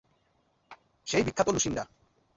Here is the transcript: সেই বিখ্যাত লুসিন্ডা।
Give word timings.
সেই 1.07 1.23
বিখ্যাত 1.27 1.47
লুসিন্ডা। 1.49 1.83